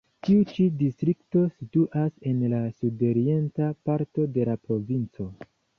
[0.27, 5.31] Tiu ĉi distrikto situas en la sudorienta parto de la provinco.